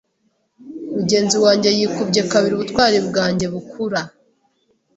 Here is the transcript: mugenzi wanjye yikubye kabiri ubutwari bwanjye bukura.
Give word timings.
mugenzi 0.95 1.35
wanjye 1.43 1.69
yikubye 1.77 2.21
kabiri 2.31 2.53
ubutwari 2.55 2.97
bwanjye 3.07 3.45
bukura. 3.53 4.01